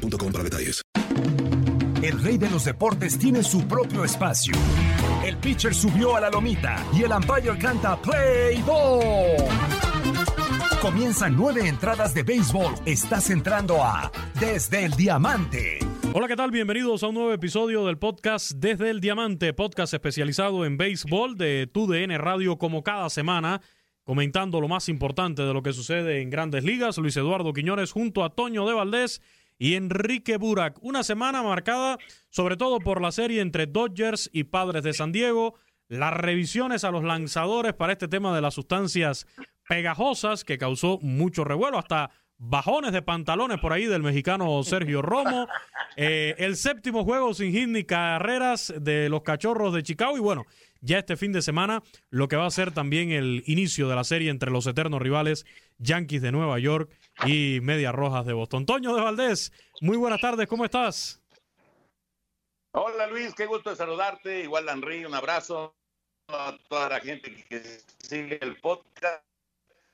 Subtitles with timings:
[0.00, 0.82] para detalles.
[2.02, 4.54] El rey de los deportes tiene su propio espacio.
[5.24, 9.36] El pitcher subió a la lomita y el umpire canta Play Ball.
[10.80, 12.74] Comienzan nueve entradas de béisbol.
[12.86, 14.10] Estás entrando a
[14.40, 15.78] Desde el Diamante.
[16.14, 16.50] Hola, ¿qué tal?
[16.50, 21.68] Bienvenidos a un nuevo episodio del podcast Desde el Diamante, podcast especializado en béisbol de
[21.70, 23.60] TUDN Radio como cada semana,
[24.04, 26.96] comentando lo más importante de lo que sucede en grandes ligas.
[26.96, 29.20] Luis Eduardo Quiñones junto a Toño de Valdés
[29.60, 30.78] y Enrique Burak.
[30.82, 31.98] Una semana marcada
[32.30, 35.54] sobre todo por la serie entre Dodgers y Padres de San Diego,
[35.86, 39.26] las revisiones a los lanzadores para este tema de las sustancias
[39.68, 45.46] pegajosas que causó mucho revuelo, hasta bajones de pantalones por ahí del mexicano Sergio Romo,
[45.96, 50.16] eh, el séptimo juego sin hit ni carreras de los cachorros de Chicago.
[50.16, 50.46] Y bueno,
[50.80, 54.04] ya este fin de semana lo que va a ser también el inicio de la
[54.04, 55.44] serie entre los eternos rivales
[55.76, 56.90] Yankees de Nueva York
[57.26, 58.66] y Medias Rojas de Boston.
[58.66, 61.22] Toño de Valdés, muy buenas tardes, ¿cómo estás?
[62.72, 64.40] Hola Luis, qué gusto de saludarte.
[64.42, 65.74] Igual Henry, un abrazo
[66.28, 67.60] a toda la gente que
[67.98, 69.24] sigue el podcast.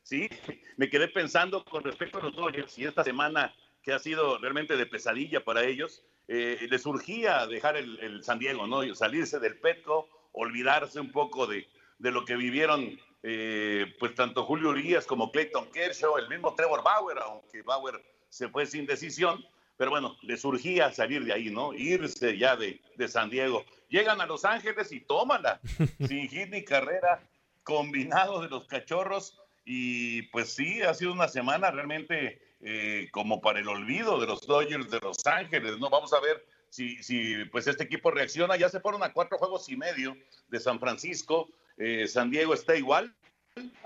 [0.02, 0.28] Sí,
[0.76, 4.76] me quedé pensando con respecto a los Dodgers y esta semana que ha sido realmente
[4.76, 8.94] de pesadilla para ellos, eh, les surgía dejar el, San Diego, ¿no?
[8.94, 11.68] Salirse del Petco, olvidarse un poco de,
[11.98, 16.82] de lo que vivieron eh, pues tanto Julio Urias como Clayton Kershaw, el mismo Trevor
[16.82, 19.44] Bauer, aunque Bauer se fue sin decisión,
[19.76, 21.74] pero bueno, le surgía salir de ahí, ¿no?
[21.74, 23.64] Irse ya de, de San Diego.
[23.88, 25.60] Llegan a Los Ángeles y tómala,
[26.06, 27.26] sin hit ni carrera,
[27.62, 33.58] combinado de los cachorros, y pues sí, ha sido una semana realmente eh, como para
[33.58, 35.90] el olvido de los Dodgers de Los Ángeles, ¿no?
[35.90, 38.56] Vamos a ver si, si pues este equipo reacciona.
[38.56, 40.16] Ya se fueron a cuatro juegos y medio
[40.48, 41.48] de San Francisco.
[41.76, 43.14] Eh, San Diego está igual,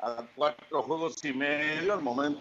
[0.02, 2.40] a cuatro juegos y medio al momento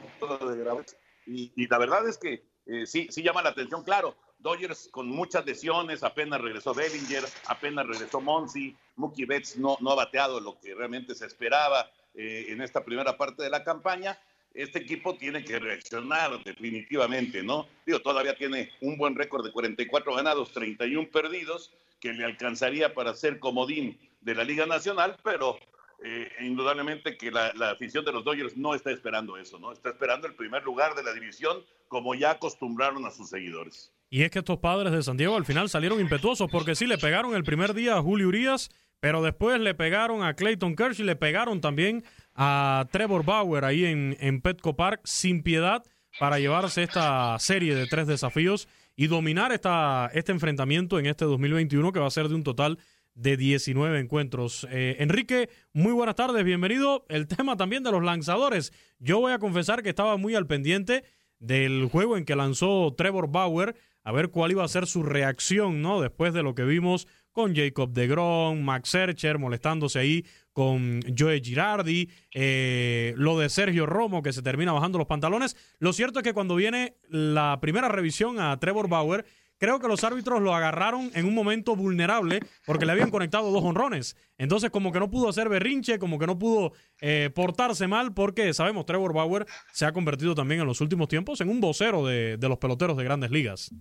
[0.50, 0.86] de grabar.
[1.26, 4.16] Y, la verdad es que eh, sí, sí llama la atención, claro.
[4.40, 9.96] Dodgers con muchas lesiones, apenas regresó Bellinger, apenas regresó Monsi, Mookie Betts no, no ha
[9.96, 14.18] bateado lo que realmente se esperaba eh, en esta primera parte de la campaña.
[14.54, 17.68] Este equipo tiene que reaccionar definitivamente, ¿no?
[17.86, 23.14] Digo, todavía tiene un buen récord de 44 ganados, 31 perdidos, que le alcanzaría para
[23.14, 25.58] ser comodín de la Liga Nacional, pero
[26.04, 29.72] eh, indudablemente que la, afición de los Dodgers no está esperando eso, ¿no?
[29.72, 31.58] Está esperando el primer lugar de la división,
[31.88, 33.94] como ya acostumbraron a sus seguidores.
[34.10, 36.98] Y es que estos padres de San Diego al final salieron impetuosos, porque sí le
[36.98, 38.70] pegaron el primer día a Julio Urias,
[39.00, 42.04] pero después le pegaron a Clayton Kershaw y le pegaron también
[42.34, 45.84] a Trevor Bauer ahí en, en Petco Park sin piedad
[46.18, 51.92] para llevarse esta serie de tres desafíos y dominar esta, este enfrentamiento en este 2021
[51.92, 52.80] que va a ser de un total
[53.20, 54.66] de 19 encuentros.
[54.72, 57.06] Eh, Enrique, muy buenas tardes, bienvenido.
[57.10, 58.72] El tema también de los lanzadores.
[58.98, 61.04] Yo voy a confesar que estaba muy al pendiente
[61.38, 65.82] del juego en que lanzó Trevor Bauer, a ver cuál iba a ser su reacción,
[65.82, 66.02] ¿no?
[66.02, 72.10] Después de lo que vimos con Jacob DeGrom, Max Searcher molestándose ahí con Joe Girardi,
[72.34, 75.56] eh, lo de Sergio Romo que se termina bajando los pantalones.
[75.80, 79.26] Lo cierto es que cuando viene la primera revisión a Trevor Bauer,
[79.60, 83.64] creo que los árbitros lo agarraron en un momento vulnerable porque le habían conectado dos
[83.64, 84.16] honrones.
[84.38, 88.54] Entonces, como que no pudo hacer berrinche, como que no pudo eh, portarse mal, porque
[88.54, 92.38] sabemos, Trevor Bauer se ha convertido también en los últimos tiempos en un vocero de,
[92.42, 93.72] los peloteros de grandes ligas.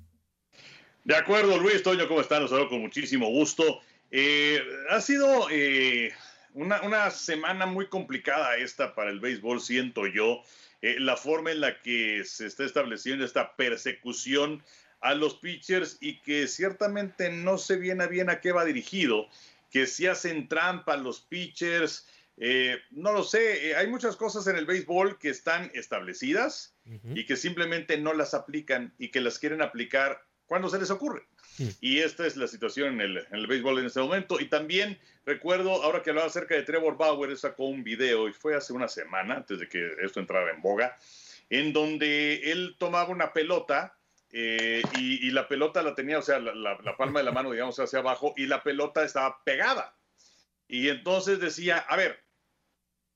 [1.05, 2.43] De acuerdo, Luis Toño, ¿cómo están?
[2.43, 3.81] Los saludo con muchísimo gusto.
[4.11, 6.13] Eh, ha sido eh,
[6.53, 10.43] una, una, semana muy complicada esta para el béisbol, siento yo.
[10.83, 14.63] la forma en la que se está estableciendo esta persecución
[15.01, 19.29] a los pitchers y que ciertamente no sé bien a bien a qué va dirigido,
[19.71, 22.07] que si hacen trampa los pitchers,
[22.37, 26.75] eh, no lo sé, eh, hay muchas cosas en el béisbol que están establecidas
[27.15, 31.27] y que simplemente no las aplican y que las quieren aplicar cuando se les ocurre.
[31.81, 34.41] Y esta es la situación en el, en el, béisbol en este momento.
[34.41, 38.55] Y también recuerdo, ahora que hablaba acerca de Trevor Bauer, sacó un video y fue
[38.55, 40.97] hace una semana, antes de que esto entrara en boga,
[41.51, 43.98] en donde él tomaba una pelota
[44.31, 48.01] eh, y, la pelota la tenía, o sea, la, palma de la mano, digamos, hacia
[48.01, 49.95] abajo, y la pelota estaba pegada.
[50.67, 52.21] Y entonces decía, a ver,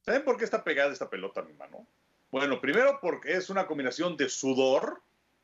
[0.04, 1.86] ¿saben por qué está pegada esta pelota a mi mano?
[2.30, 5.02] Bueno, primero porque es una combinación de sudor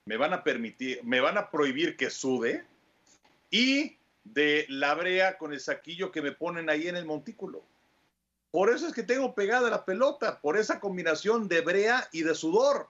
[0.09, 2.65] me van a permitir, me van a prohibir que sude
[3.51, 7.63] y de la brea con el saquillo que me ponen ahí en el montículo.
[8.51, 12.35] Por eso es que tengo pegada la pelota, por esa combinación de brea y de
[12.35, 12.89] sudor.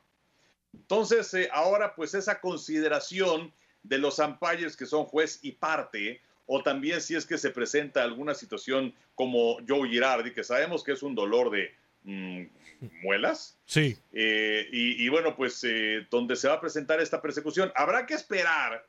[0.79, 3.53] Entonces, eh, ahora pues esa consideración
[3.83, 8.03] de los umpires que son juez y parte, o también si es que se presenta
[8.03, 12.45] alguna situación como Joe Girardi, que sabemos que es un dolor de mm,
[13.03, 13.59] muelas.
[13.67, 13.99] Sí.
[14.13, 18.87] Eh, y, bueno, pues eh, donde se va a presentar esta persecución, habrá que esperar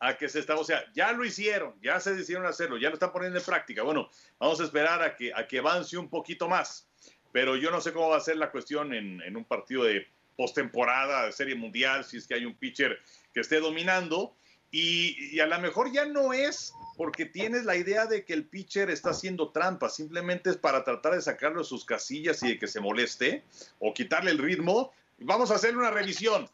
[0.00, 2.94] a que se está, o sea, ya lo hicieron, ya se decidieron hacerlo, ya lo
[2.94, 3.82] están poniendo en práctica.
[3.82, 6.88] Bueno, vamos a esperar a que, a que avance un poquito más.
[7.32, 10.06] Pero yo no sé cómo va a ser la cuestión en, en un partido de
[10.38, 12.96] postemporada, de serie mundial, si es que hay un pitcher
[13.34, 14.36] que esté dominando.
[14.70, 18.88] Y, a lo mejor ya no es porque tienes la idea de que el pitcher
[18.88, 22.68] está haciendo trampa, simplemente es para tratar de sacarlo de sus casillas y de que
[22.68, 23.42] se moleste
[23.80, 24.92] o quitarle el ritmo.
[25.18, 26.48] Vamos a hacerle una revisión.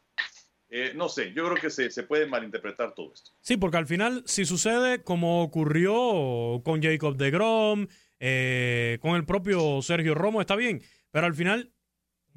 [0.70, 3.32] Eh, no sé, yo creo que se, se, puede malinterpretar todo esto.
[3.42, 7.86] Sí, porque al final, si sucede como ocurrió con Jacob de Grom,
[8.18, 11.73] eh, con el propio Sergio Romo, está bien, pero al final,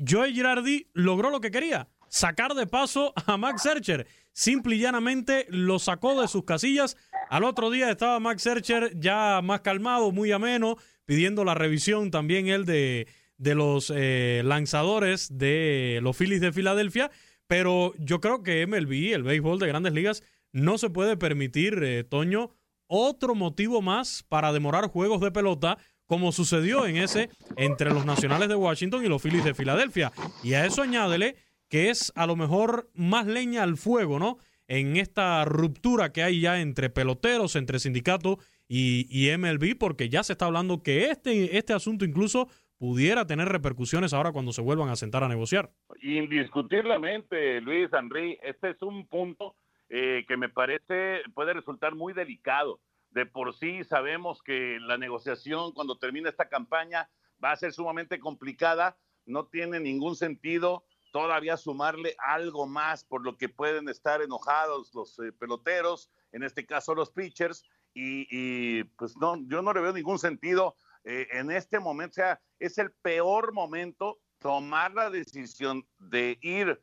[0.06, 4.08] Joey Girardi logró lo que quería, sacar de paso a Max Searcher.
[4.32, 6.96] Simple y llanamente lo sacó de sus casillas.
[7.30, 12.48] Al otro día estaba Max Searcher ya más calmado, muy ameno, pidiendo la revisión también
[12.48, 13.08] él de,
[13.38, 17.12] de los eh, lanzadores de los Phillies de Filadelfia
[17.48, 22.04] pero yo creo que MLB, el béisbol de grandes ligas, no se puede permitir, eh,
[22.04, 22.52] Toño,
[22.88, 25.78] otro motivo más para demorar juegos de pelota
[26.08, 30.12] como sucedió en ese entre los Nacionales de Washington y los Phillies de Filadelfia.
[30.44, 31.36] Y a eso añádele
[31.70, 34.38] que es a lo mejor más leña al fuego, ¿no?
[34.68, 40.24] En esta ruptura que hay ya entre peloteros, entre sindicato y, y MLB, porque ya
[40.24, 44.90] se está hablando que este, este asunto incluso pudiera tener repercusiones ahora cuando se vuelvan
[44.90, 45.72] a sentar a negociar.
[46.02, 49.56] Indiscutiblemente, Luis Henry, este es un punto
[49.90, 52.80] eh, que me parece puede resultar muy delicado.
[53.12, 57.10] De por sí sabemos que la negociación cuando termine esta campaña
[57.44, 63.38] va a ser sumamente complicada, no tiene ningún sentido todavía sumarle algo más por lo
[63.38, 67.64] que pueden estar enojados los eh, peloteros, en este caso los pitchers,
[68.00, 72.42] y, pues no, yo no le veo ningún sentido eh, en este momento, o sea,
[72.60, 76.80] es el peor momento tomar la decisión de ir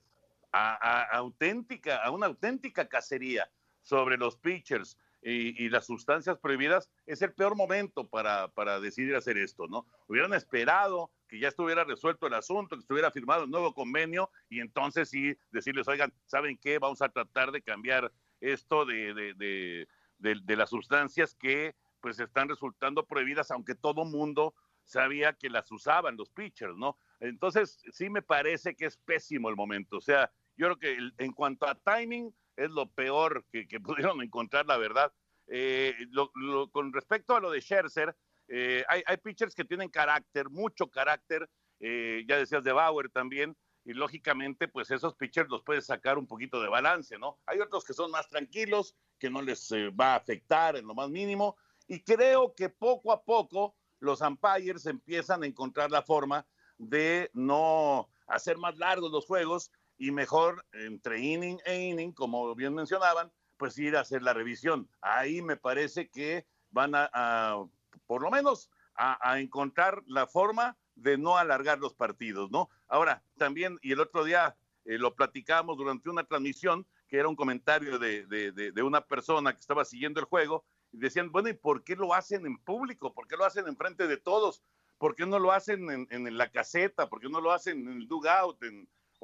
[0.51, 3.49] a, auténtica, a una auténtica cacería
[3.83, 9.39] sobre los pitchers y, las sustancias prohibidas, es el peor momento para, para decidir hacer
[9.39, 9.87] esto, ¿no?
[10.07, 14.61] Hubieran esperado que ya estuviera resuelto el asunto, que estuviera firmado el nuevo convenio y
[14.61, 16.79] entonces sí decirles, oigan, ¿saben qué?
[16.79, 19.87] Vamos a tratar de cambiar esto de, de, de,
[20.43, 24.55] de las sustancias que pues están resultando prohibidas, aunque todo mundo
[24.85, 26.99] sabía que las usaban los pitchers, ¿no?
[27.21, 29.97] Entonces, sí me parece que es pésimo el momento.
[29.97, 34.67] O sea, yo creo que en cuanto a timing, es lo peor que, pudieron encontrar,
[34.67, 35.13] la verdad.
[35.47, 35.95] Eh,
[36.73, 38.17] con respecto a lo de Scherzer,
[38.49, 41.49] eh, hay, hay, pitchers que tienen carácter, mucho carácter,
[41.81, 46.27] eh, ya decías de Bauer también, y lógicamente, pues esos pitchers los puedes sacar un
[46.27, 47.39] poquito de balance, ¿no?
[47.47, 51.11] Hay otros que son más tranquilos, que no les va a afectar en lo más
[51.11, 56.47] mínimo, y creo que poco a poco los umpires empiezan a encontrar la forma
[56.79, 59.71] de no hacer más largos los juegos
[60.05, 64.87] y mejor entre inning e inning, como bien mencionaban, pues ir a hacer la revisión.
[65.01, 67.65] Ahí me parece que van a,
[68.07, 72.69] por lo menos, a, encontrar la forma de no alargar los partidos, ¿no?
[72.87, 77.35] Ahora, también, y el otro día eh, lo platicamos durante una transmisión, que era un
[77.35, 81.97] comentario de, de, una persona que estaba siguiendo el juego, decían, bueno, ¿y por qué
[81.97, 83.15] lo hacen en público?
[83.15, 84.63] ¿Por qué lo hacen en frente de todos?
[84.99, 87.09] ¿Por qué no lo hacen en, la caseta?
[87.09, 88.63] ¿Por qué no lo hacen en el dugout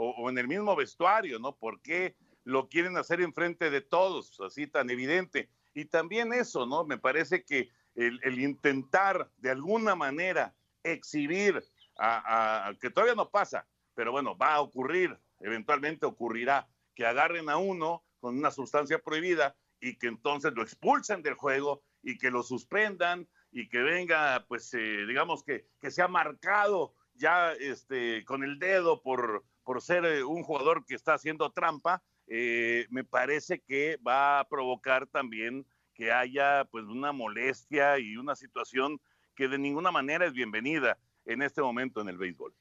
[0.01, 1.39] o, en el mismo vestuario?
[1.39, 1.57] ¿no?
[1.57, 5.51] ¿Por qué lo quieren hacer en frente de todos, así tan evidente?
[5.75, 6.85] Y también eso, ¿no?
[6.85, 11.63] Me parece que el, intentar de alguna manera exhibir
[11.99, 17.59] a, que todavía no pasa, pero bueno, va a ocurrir, eventualmente ocurrirá, que agarren a
[17.59, 22.43] uno con una sustancia prohibida y que entonces lo expulsen del juego y que lo
[22.43, 28.59] suspendan y que venga, pues, eh, digamos que, que sea marcado ya este, con el
[28.59, 33.99] dedo por, por ser eh, un jugador que está haciendo trampa, eh, me parece que
[34.05, 39.01] va a provocar también que haya pues una molestia y una situación
[39.37, 42.53] que de ninguna manera es bienvenida en este momento en el béisbol.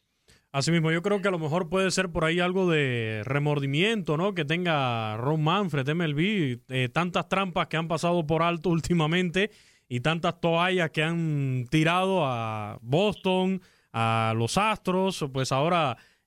[0.51, 4.35] Asimismo, yo creo que a lo mejor puede ser por ahí algo de remordimiento, ¿no?
[4.35, 9.49] Que tenga Ron Manfred, MLB, eh, tantas trampas que han pasado por alto últimamente
[9.87, 13.63] y tantas toallas que han tirado a Boston,
[13.93, 15.97] a los Astros, pues ahora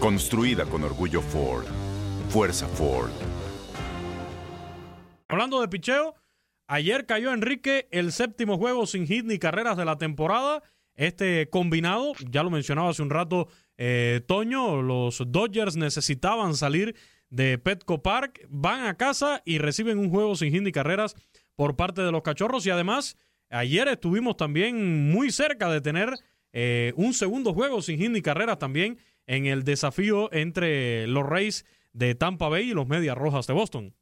[0.00, 1.66] Construida con orgullo Ford.
[2.30, 3.10] Fuerza Ford.
[5.28, 6.14] Hablando de picheo,
[6.66, 10.62] ayer cayó Enrique el séptimo juego sin hit ni carreras de la temporada.
[10.94, 16.96] Este combinado, ya lo mencionaba hace un rato eh, Toño, los Dodgers necesitaban salir
[17.28, 21.14] de Petco Park, van a casa y reciben un juego sin hit ni carreras
[21.56, 23.18] por parte de los cachorros y además
[23.50, 26.14] ayer estuvimos también muy cerca de tener
[26.54, 28.98] eh, un segundo juego sin hit ni carreras también
[29.30, 33.94] en el desafío entre los Rays de Tampa Bay y los Medias Rojas de Boston.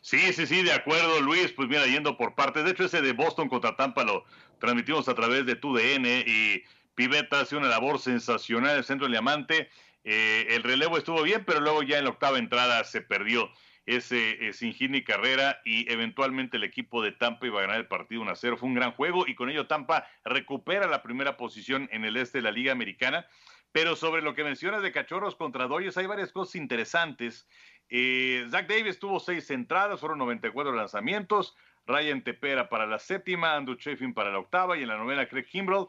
[0.00, 1.52] Sí, sí, sí, de acuerdo, Luis.
[1.52, 2.64] Pues mira, yendo por partes.
[2.64, 4.24] De hecho, ese de Boston contra Tampa lo
[4.58, 6.60] transmitimos a través de TUDN y
[6.96, 9.70] Pivetta hace una labor sensacional en el centro del diamante.
[10.02, 13.48] Eh, el relevo estuvo bien, pero luego ya en la octava entrada se perdió
[13.86, 18.32] ese eh, carrera y eventualmente el equipo de Tampa iba a ganar el partido 1
[18.32, 18.56] a 0.
[18.56, 22.38] Fue un gran juego y con ello Tampa recupera la primera posición en el este
[22.38, 23.26] de la Liga Americana.
[23.72, 27.46] Pero sobre lo que mencionas de Cachorros contra Dodgers, hay varias cosas interesantes.
[27.88, 31.56] Eh, Zach Davis tuvo seis entradas, fueron 94 lanzamientos.
[31.86, 35.46] Ryan Tepera para la séptima, Andrew Chafin para la octava y en la novena Craig
[35.46, 35.86] Kimbrell.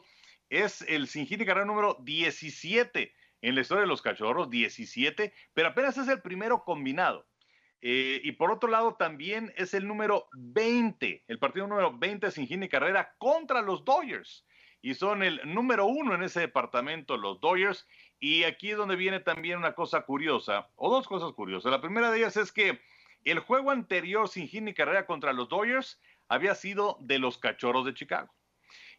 [0.48, 5.68] Es el sin hit carrera número 17 en la historia de los Cachorros, 17, pero
[5.68, 7.26] apenas es el primero combinado.
[7.80, 12.46] Eh, y por otro lado, también es el número 20, el partido número 20 sin
[12.46, 14.44] hit carrera contra los Dodgers
[14.82, 17.86] y son el número uno en ese departamento, los Dodgers.
[18.18, 21.70] Y aquí es donde viene también una cosa curiosa, o dos cosas curiosas.
[21.70, 22.80] La primera de ellas es que
[23.24, 27.86] el juego anterior sin hit ni carrera contra los Dodgers había sido de los Cachorros
[27.86, 28.34] de Chicago.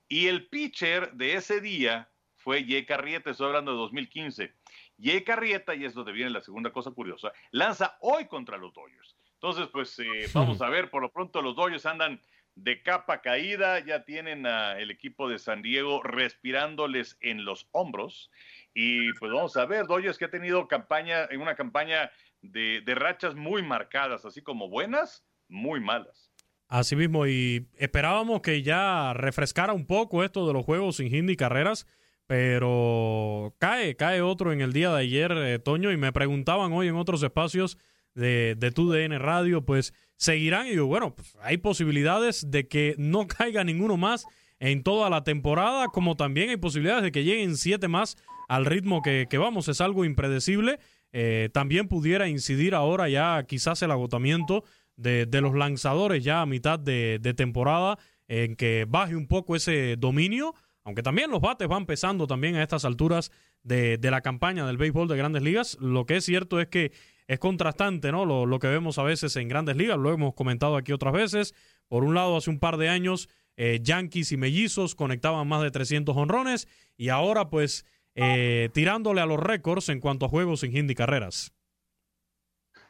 [0.07, 4.53] Y el pitcher de ese día fue Jay Carrieta, estoy hablando de 2015.
[5.01, 9.17] Jay Carrieta, y es donde viene la segunda cosa curiosa, lanza hoy contra los Dodgers.
[9.33, 12.21] Entonces, pues eh, vamos a ver, por lo pronto los Dodgers andan
[12.55, 18.29] de capa caída, ya tienen al equipo de San Diego respirándoles en los hombros.
[18.73, 22.95] Y pues vamos a ver, Dodgers que ha tenido campaña, en una campaña de, de
[22.95, 26.31] rachas muy marcadas, así como buenas, muy malas.
[26.67, 31.35] Así mismo, y esperábamos que ya refrescara un poco esto de los juegos sin y
[31.35, 31.85] carreras,
[32.25, 36.87] pero cae, cae otro en el día de ayer, eh, Toño, y me preguntaban hoy
[36.87, 37.77] en otros espacios
[38.15, 40.67] de, de tu DN Radio, pues seguirán.
[40.67, 44.25] Y digo, bueno, pues, hay posibilidades de que no caiga ninguno más
[44.59, 48.17] en toda la temporada, como también hay posibilidades de que lleguen siete más
[48.47, 49.67] al ritmo que, vamos.
[49.67, 50.79] Es algo impredecible.
[51.11, 54.63] Eh, también pudiera incidir ahora ya quizás el agotamiento
[54.95, 60.55] de, los lanzadores ya a mitad de, temporada, en que baje un poco ese dominio,
[60.83, 63.31] aunque también los bates van pesando también a estas alturas
[63.63, 65.77] de, de la campaña del béisbol de grandes ligas.
[65.79, 66.91] Lo que es cierto es que
[67.27, 68.25] es contrastante, ¿no?
[68.25, 71.53] Lo, que vemos a veces en grandes ligas, lo hemos comentado aquí otras veces.
[71.87, 75.71] Por un lado, hace un par de años, eh, Yankees y Mellizos conectaban más de
[75.71, 80.89] 300 honrones y ahora, pues, eh, tirándole a los récords en cuanto a juegos sin
[80.89, 81.53] y carreras.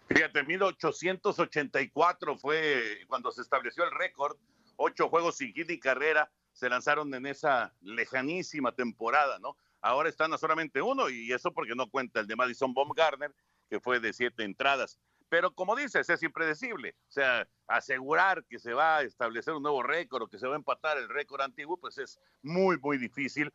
[0.08, 4.38] Fíjate, 1884 fue cuando se estableció el récord,
[4.76, 9.58] ocho juegos sin hit y carrera se lanzaron en esa lejanísima temporada, ¿no?
[9.82, 13.34] Ahora están a solamente uno y eso porque no cuenta el de Madison Baumgartner
[13.74, 15.00] que fue de siete entradas.
[15.30, 16.96] Pero como dices, es impredecible.
[17.10, 20.54] O sea, asegurar que se va a establecer un nuevo récord o que se va
[20.54, 23.52] a empatar el récord antiguo, pues es muy, muy difícil.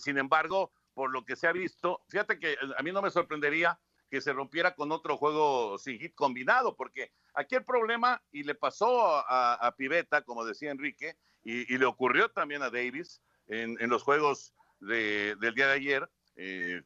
[0.00, 3.80] Sin embargo, por lo que se ha visto, fíjate que a mí no me sorprendería
[4.10, 8.54] que se rompiera con otro juego sin hit combinado, porque aquí el problema, y le
[8.54, 14.02] pasó a, a Pivetta, como decía Enrique, y, le ocurrió también a Davis en, los
[14.02, 16.82] juegos del día de ayer, eh,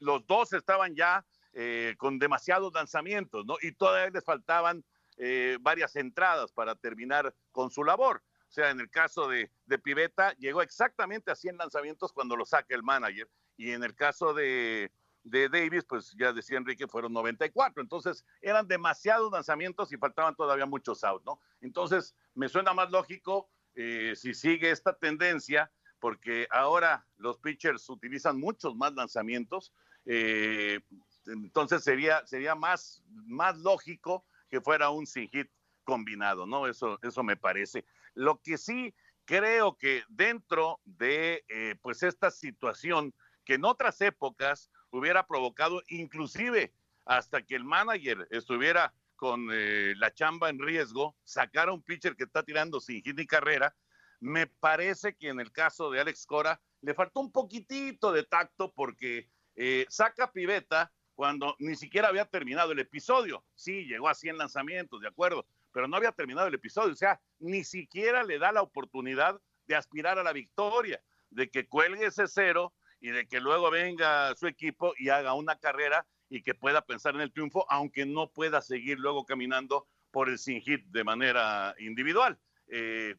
[0.00, 1.24] los dos estaban ya
[1.58, 3.56] eh, con demasiados lanzamientos, ¿no?
[3.62, 4.84] Y todavía les faltaban
[5.16, 8.22] eh, varias entradas para terminar con su labor.
[8.46, 12.44] O sea, en el caso de, de Pivetta, llegó exactamente a 100 lanzamientos cuando lo
[12.44, 13.26] saca el manager.
[13.56, 17.82] Y en el caso de, de Davis, pues ya decía Enrique, fueron 94.
[17.82, 21.40] Entonces, eran demasiados lanzamientos y faltaban todavía muchos outs, ¿no?
[21.62, 28.38] Entonces, me suena más lógico eh, si sigue esta tendencia, porque ahora los pitchers utilizan
[28.38, 29.72] muchos más lanzamientos.
[30.04, 30.80] Eh,
[31.26, 35.48] entonces sería, sería más, más lógico que fuera un sin hit
[35.84, 36.66] combinado, ¿no?
[36.66, 37.84] Eso, eso me parece.
[38.14, 43.12] Lo que sí creo que dentro de eh, pues esta situación
[43.44, 46.72] que en otras épocas hubiera provocado inclusive
[47.04, 52.24] hasta que el manager estuviera con eh, la chamba en riesgo, sacar un pitcher que
[52.24, 53.74] está tirando sin hit ni carrera.
[54.20, 58.72] Me parece que en el caso de Alex Cora le faltó un poquitito de tacto
[58.72, 63.42] porque eh, saca piveta cuando ni siquiera había terminado el episodio.
[63.54, 66.92] Sí, llegó a 100 lanzamientos, de acuerdo, pero no había terminado el episodio.
[66.92, 71.66] O sea, ni siquiera le da la oportunidad de aspirar a la victoria, de que
[71.66, 76.42] cuelgue ese cero y de que luego venga su equipo y haga una carrera y
[76.42, 80.60] que pueda pensar en el triunfo, aunque no pueda seguir luego caminando por el sin
[80.60, 82.38] hit de manera individual.
[82.68, 83.16] Eh,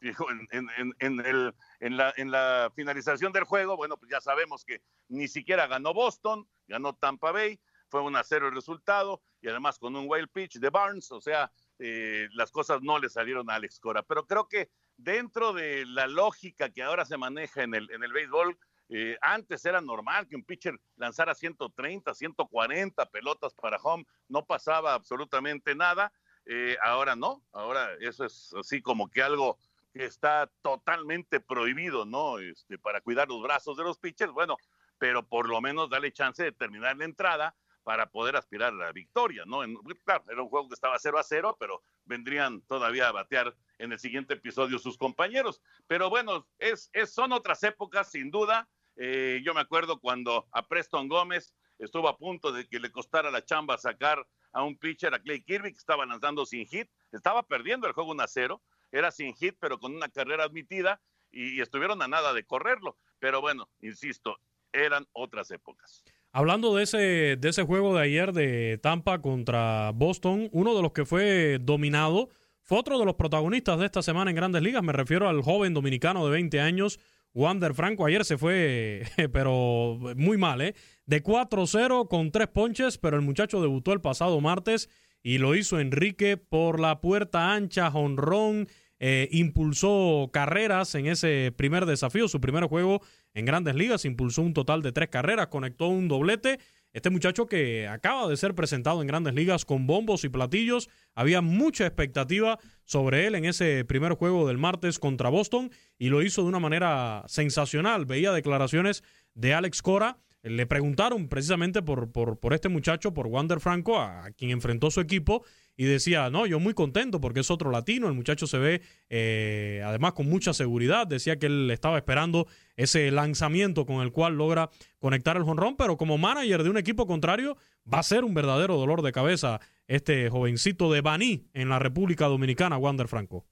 [0.00, 5.92] en, la, en la finalización del juego, bueno, pues ya sabemos que ni siquiera ganó
[5.92, 10.30] Boston, ganó Tampa Bay, fue un a cero el resultado y además con un wild
[10.32, 14.02] pitch de Barnes, o sea, eh, las cosas no le salieron a Alex Cora.
[14.02, 18.12] Pero creo que dentro de la lógica que ahora se maneja en el, en el
[18.12, 18.58] béisbol,
[18.90, 24.94] eh, antes era normal que un pitcher lanzara 130, 140 pelotas para home, no pasaba
[24.94, 26.12] absolutamente nada.
[26.46, 29.58] Eh, ahora no, ahora eso es así como que algo
[29.92, 32.38] que está totalmente prohibido, ¿no?
[32.38, 34.56] Este, para cuidar los brazos de los pitchers, bueno,
[34.98, 38.92] pero por lo menos darle chance de terminar la entrada para poder aspirar a la
[38.92, 39.62] victoria, ¿no?
[40.04, 43.92] claro, era un juego que estaba 0 a 0, pero vendrían todavía a batear en
[43.92, 45.62] el siguiente episodio sus compañeros.
[45.86, 48.68] Pero bueno, es, es son otras épocas, sin duda.
[48.96, 53.30] Eh, yo me acuerdo cuando a Preston Gómez estuvo a punto de que le costara
[53.30, 57.42] la chamba sacar a un pitcher, a Clay Kirby, que estaba lanzando sin hit, estaba
[57.42, 61.60] perdiendo el juego 1 a 0 era sin hit, pero con una carrera admitida y,
[61.60, 62.96] estuvieron a nada de correrlo.
[63.18, 64.36] Pero bueno, insisto,
[64.72, 66.04] eran otras épocas.
[66.32, 70.92] Hablando de ese, de ese juego de ayer de Tampa contra Boston, uno de los
[70.92, 72.30] que fue dominado
[72.62, 74.82] fue otro de los protagonistas de esta semana en Grandes Ligas.
[74.82, 77.00] Me refiero al joven dominicano de 20 años,
[77.34, 78.06] Wander Franco.
[78.06, 80.74] Ayer se fue, pero muy mal, ¿eh?
[81.04, 84.88] De 4-0 con tres ponches, pero el muchacho debutó el pasado martes
[85.22, 88.68] y lo hizo Enrique por la puerta ancha, jonrón
[89.02, 93.00] eh, impulsó carreras en ese primer desafío, su primer juego
[93.32, 96.58] en grandes ligas, impulsó un total de tres carreras, conectó un doblete.
[96.92, 101.40] Este muchacho que acaba de ser presentado en grandes ligas con bombos y platillos, había
[101.40, 106.42] mucha expectativa sobre él en ese primer juego del martes contra Boston y lo hizo
[106.42, 108.04] de una manera sensacional.
[108.04, 109.02] Veía declaraciones
[109.34, 110.18] de Alex Cora.
[110.42, 115.00] Le preguntaron precisamente por, por, por este muchacho, por Wander Franco, a quien enfrentó su
[115.00, 115.44] equipo,
[115.76, 119.82] y decía, no, yo muy contento porque es otro latino, el muchacho se ve eh,
[119.84, 124.68] además con mucha seguridad, decía que él estaba esperando ese lanzamiento con el cual logra
[124.98, 127.56] conectar el jonrón, pero como manager de un equipo contrario
[127.90, 132.26] va a ser un verdadero dolor de cabeza este jovencito de Baní en la República
[132.26, 133.46] Dominicana, Wander Franco.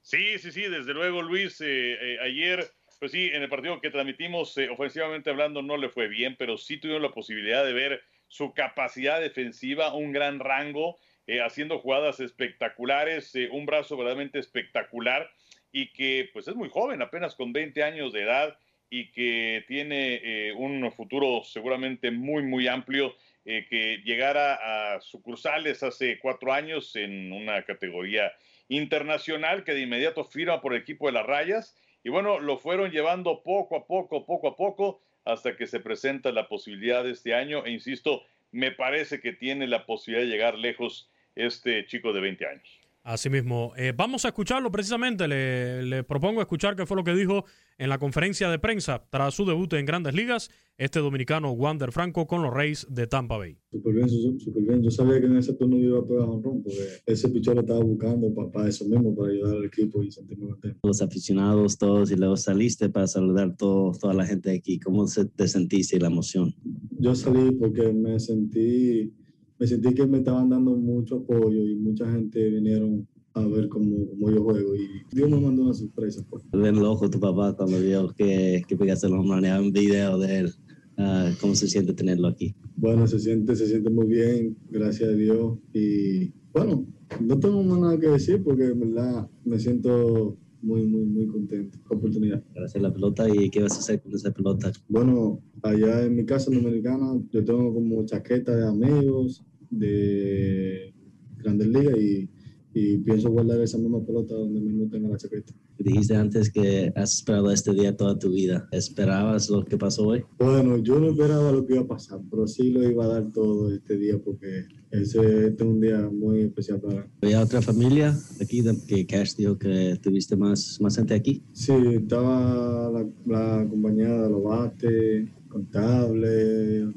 [0.00, 2.66] Sí, sí, sí, desde luego Luis, eh, eh, ayer,
[3.04, 6.78] pues sí, en el partido que transmitimos, ofensivamente hablando, no le fue bien, pero sí
[6.78, 13.34] tuvimos la posibilidad de ver su capacidad defensiva, un gran rango, eh, haciendo jugadas espectaculares,
[13.34, 15.30] eh, un brazo verdaderamente espectacular
[15.70, 18.56] y que pues es muy joven, apenas con 20 años de edad
[18.88, 23.14] y que tiene eh, un futuro seguramente muy, muy amplio,
[23.44, 28.32] que llegara a sucursales hace cuatro años en una categoría
[28.68, 32.90] internacional que de inmediato firma por el equipo de las rayas y bueno, lo fueron
[32.90, 37.34] llevando poco a poco, poco a poco hasta que se presenta la posibilidad de este
[37.34, 37.64] año.
[37.64, 42.46] E insisto, me parece que tiene la posibilidad de llegar lejos este chico de 20
[42.46, 42.80] años.
[43.02, 43.72] Así mismo.
[43.76, 45.26] Eh, vamos a escucharlo precisamente.
[45.26, 47.46] Le, propongo escuchar qué fue lo que dijo
[47.78, 52.26] en la conferencia de prensa tras su debut en Grandes Ligas, este dominicano Wander Franco
[52.26, 53.56] con los Reyes de Tampa Bay.
[53.70, 54.82] Súper bien, súper bien.
[54.82, 57.60] Yo sabía que en ese turno iba a pegar un ron porque ese pichón lo
[57.60, 60.80] estaba buscando para, eso mismo, para ayudar al equipo y sentirme contento.
[60.82, 64.80] Los aficionados, todos, y luego saliste para saludar a toda la gente de aquí.
[64.80, 65.06] ¿Cómo
[65.36, 66.54] te sentiste la emoción?
[66.98, 69.12] Yo salí porque me sentí
[69.58, 74.06] me sentí que me estaban dando mucho apoyo y mucha gente vinieron a ver cómo,
[74.10, 76.24] cómo yo juego y Dios me mandó una sorpresa.
[76.30, 76.44] Pues.
[76.52, 80.50] Ven loco tu papá cuando vio que, que pegaste los maneras un video de él.
[80.96, 82.54] Uh, ¿Cómo se siente tenerlo aquí?
[82.76, 85.58] Bueno, se siente, se siente muy bien, gracias a Dios.
[85.72, 86.86] Y bueno,
[87.20, 91.78] no tengo más nada que decir porque en verdad me siento muy, muy, muy contento
[91.90, 92.42] oportunidad.
[92.54, 94.72] Gracias a la pelota y qué vas a hacer con esa pelota.
[94.88, 100.94] Bueno, allá en mi casa dominicana yo tengo como chaqueta de amigos de
[101.38, 102.30] Grandes Ligas y,
[102.74, 105.54] y pienso guardar esa misma pelota donde mismo tenga la chaqueta.
[105.78, 108.68] Dijiste antes que has esperado este día toda tu vida.
[108.72, 110.24] ¿Esperabas lo que pasó hoy?
[110.38, 113.32] Bueno, yo no esperaba lo que iba a pasar, pero sí lo iba a dar
[113.32, 117.08] todo este día porque ese, este es un día muy especial para mí.
[117.22, 121.42] ¿Había otra familia aquí que Cash dijo que tuviste más, más gente aquí?
[121.52, 126.92] Sí, estaba la, la compañía de los bates, contable,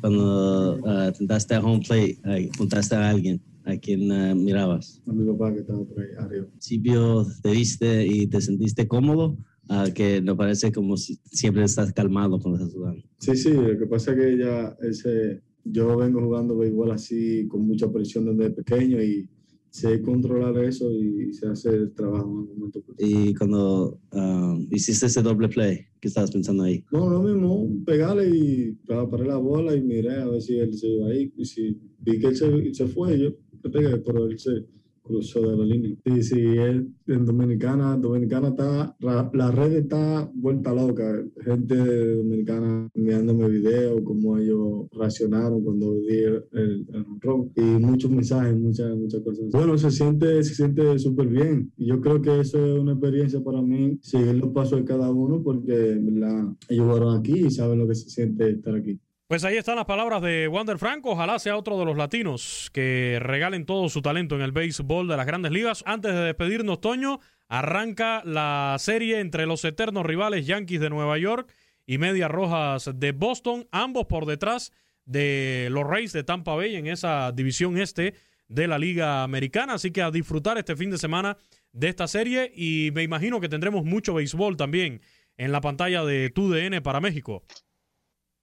[0.00, 5.02] Cuando uh, tentaste a home plate, juntaste a alguien, ¿a quien uh, mirabas?
[5.06, 6.46] A mi papá que estaba por ahí arriba.
[6.58, 9.36] ¿Sí vio, te viste y te sentiste cómodo?
[9.70, 13.04] Uh, que no parece como si siempre estás calmado cuando estás jugando.
[13.18, 17.66] Sí, sí, lo que pasa es que ya ese, yo vengo jugando béisbol así con
[17.66, 19.28] mucha presión desde pequeño y
[19.70, 22.82] sé controlar eso y se hace el trabajo en un momento.
[22.98, 26.84] Y cuando um, hiciste ese doble play, ¿qué estabas pensando ahí?
[26.90, 30.88] No, lo mismo, pegarle y paré la bola y miré a ver si él se
[30.88, 31.32] iba ahí.
[31.36, 34.64] Y si vi que él se, se fue, yo pegué, pero él se
[35.08, 35.96] cruzó de la línea.
[36.04, 36.38] Sí, sí,
[37.06, 41.24] en Dominicana, Dominicana está, la red está vuelta loca.
[41.42, 41.74] Gente
[42.16, 46.86] dominicana enviándome videos, como ellos reaccionaron cuando vi el, el,
[47.20, 49.46] rock y muchos mensajes, muchas, muchas cosas.
[49.50, 51.72] Bueno, se siente se siente súper bien.
[51.76, 55.10] Y yo creo que eso es una experiencia para mí, seguir los pasos de cada
[55.10, 59.00] uno, porque la, ellos fueron aquí y saben lo que se siente estar aquí.
[59.28, 61.10] Pues ahí están las palabras de Wander Franco.
[61.10, 65.18] Ojalá sea otro de los latinos que regalen todo su talento en el béisbol de
[65.18, 65.82] las grandes ligas.
[65.84, 71.52] Antes de despedirnos, Toño, arranca la serie entre los eternos rivales Yankees de Nueva York
[71.84, 74.72] y Medias Rojas de Boston, ambos por detrás
[75.04, 78.14] de los Rays de Tampa Bay en esa división este
[78.48, 79.74] de la Liga Americana.
[79.74, 81.36] Así que a disfrutar este fin de semana
[81.72, 85.02] de esta serie y me imagino que tendremos mucho béisbol también
[85.36, 87.44] en la pantalla de TUDN para México.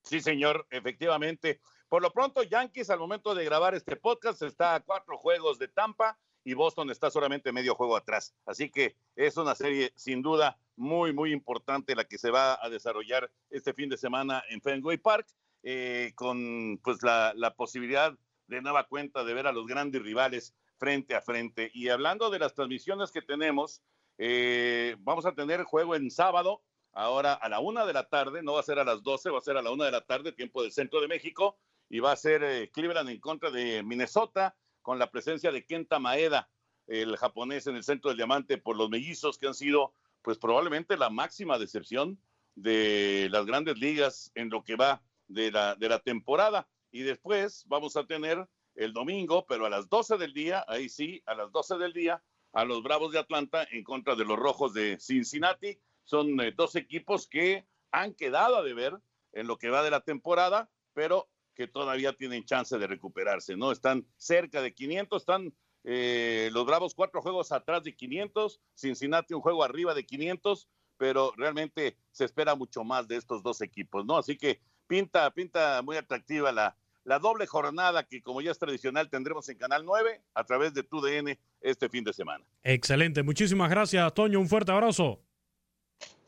[0.06, 1.60] Sí, señor, efectivamente.
[1.90, 5.68] Por lo pronto, Yankees al momento de grabar este podcast está a cuatro juegos de
[5.68, 8.36] Tampa y Boston está solamente medio juego atrás.
[8.46, 12.70] Así que es una serie sin duda muy, muy importante la que se va a
[12.70, 15.28] desarrollar este fin de semana en Fenway Park,
[15.64, 18.16] eh, con pues la, posibilidad
[18.46, 21.72] de nueva cuenta de ver a los grandes rivales frente a frente.
[21.74, 23.82] Y hablando de las transmisiones que tenemos,
[24.20, 26.62] eh, vamos a tener juego en sábado
[26.96, 29.38] ahora a la una de la tarde, no va a ser a las doce, va
[29.38, 31.58] a ser a la una de la tarde, tiempo del centro de México,
[31.90, 36.00] y va a ser eh, Cleveland en contra de Minnesota, con la presencia de Kenta
[36.00, 36.50] Maeda,
[36.88, 40.98] el japonés en el centro del diamante, por los mellizos que han sido, pues probablemente
[40.98, 42.20] la máxima decepción
[42.56, 46.68] de las grandes ligas en lo que va de la, de la temporada.
[46.92, 51.22] Y después vamos a tener el domingo, pero a las 12 del día, ahí sí,
[51.26, 54.74] a las 12 del día, a los Bravos de Atlanta en contra de los Rojos
[54.74, 58.94] de Cincinnati son eh, dos equipos que han quedado a deber
[59.34, 63.72] en lo que va de la temporada, pero que todavía tienen chance de recuperarse, ¿no?
[63.72, 69.42] Están cerca de 500, están eh, los Bravos cuatro juegos atrás de 500, Cincinnati un
[69.42, 74.18] juego arriba de 500, pero realmente se espera mucho más de estos dos equipos, ¿no?
[74.18, 79.10] Así que pinta, pinta muy atractiva la, la doble jornada que como ya es tradicional
[79.10, 82.44] tendremos en Canal 9 a través de TUDN este fin de semana.
[82.64, 85.22] Excelente, muchísimas gracias, Toño, un fuerte abrazo.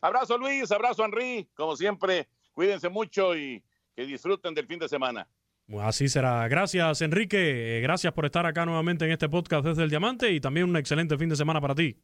[0.01, 3.63] Abrazo Luis, abrazo Henry, como siempre, cuídense mucho y
[3.95, 5.27] que disfruten del fin de semana.
[5.81, 6.47] Así será.
[6.47, 10.69] Gracias Enrique, gracias por estar acá nuevamente en este podcast desde el Diamante y también
[10.69, 11.97] un excelente fin de semana para ti.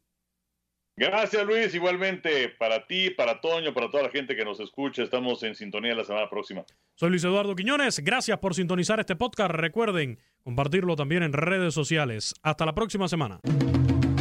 [0.96, 5.02] Gracias Luis, igualmente para ti, para Toño, para toda la gente que nos escucha.
[5.02, 6.64] Estamos en sintonía la semana próxima.
[6.94, 9.50] Soy Luis Eduardo Quiñones, gracias por sintonizar este podcast.
[9.52, 12.34] Recuerden compartirlo también en redes sociales.
[12.42, 13.40] Hasta la próxima semana.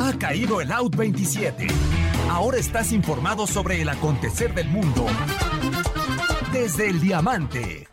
[0.01, 1.67] Ha caído el Out 27
[2.29, 5.05] Ahora estás informado sobre el acontecer del mundo
[6.51, 7.92] desde el diamante.